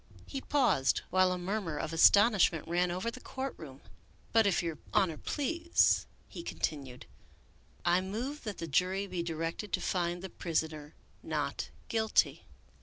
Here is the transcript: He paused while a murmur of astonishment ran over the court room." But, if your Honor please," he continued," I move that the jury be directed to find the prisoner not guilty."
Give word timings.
He 0.25 0.41
paused 0.41 1.03
while 1.11 1.31
a 1.31 1.37
murmur 1.37 1.77
of 1.77 1.93
astonishment 1.93 2.67
ran 2.67 2.89
over 2.89 3.11
the 3.11 3.19
court 3.21 3.53
room." 3.55 3.81
But, 4.33 4.47
if 4.47 4.63
your 4.63 4.79
Honor 4.95 5.15
please," 5.17 6.07
he 6.27 6.41
continued," 6.41 7.05
I 7.85 8.01
move 8.01 8.43
that 8.43 8.57
the 8.57 8.65
jury 8.65 9.05
be 9.05 9.21
directed 9.21 9.71
to 9.73 9.79
find 9.79 10.23
the 10.23 10.29
prisoner 10.31 10.95
not 11.21 11.69
guilty." 11.87 12.47